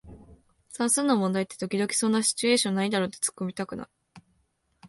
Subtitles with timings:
[0.69, 3.89] 算数の問題文って時々そんなシチュエーションないだろってツッコミたくなる